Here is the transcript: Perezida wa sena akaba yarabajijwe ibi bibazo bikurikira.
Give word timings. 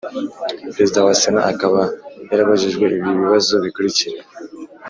Perezida 0.73 0.99
wa 1.05 1.13
sena 1.21 1.41
akaba 1.51 1.81
yarabajijwe 2.29 2.83
ibi 2.95 3.09
bibazo 3.21 3.53
bikurikira. 3.63 4.21